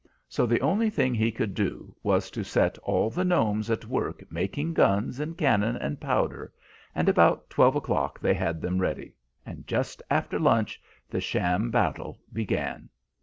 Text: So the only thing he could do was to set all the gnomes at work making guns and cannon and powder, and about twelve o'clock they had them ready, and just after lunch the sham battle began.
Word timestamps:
So 0.27 0.47
the 0.47 0.61
only 0.61 0.89
thing 0.89 1.13
he 1.13 1.31
could 1.31 1.53
do 1.53 1.95
was 2.01 2.31
to 2.31 2.43
set 2.43 2.79
all 2.79 3.11
the 3.11 3.23
gnomes 3.23 3.69
at 3.69 3.85
work 3.85 4.23
making 4.31 4.73
guns 4.73 5.19
and 5.19 5.37
cannon 5.37 5.75
and 5.75 6.01
powder, 6.01 6.51
and 6.95 7.07
about 7.07 7.51
twelve 7.51 7.75
o'clock 7.75 8.19
they 8.19 8.33
had 8.33 8.61
them 8.63 8.79
ready, 8.79 9.13
and 9.45 9.67
just 9.67 10.01
after 10.09 10.39
lunch 10.39 10.81
the 11.07 11.21
sham 11.21 11.69
battle 11.69 12.17
began. 12.33 12.89